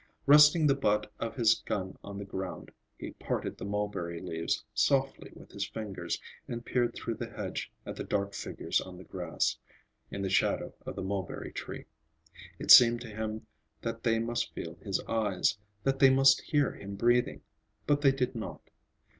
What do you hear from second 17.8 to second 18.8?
But they did not.